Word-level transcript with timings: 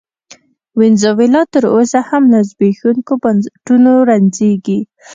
وینزویلا 0.79 1.41
تر 1.53 1.63
اوسه 1.75 1.99
هم 2.09 2.23
له 2.33 2.39
زبېښونکو 2.49 3.13
بنسټونو 3.23 3.91
رنځېږي. 4.09 4.79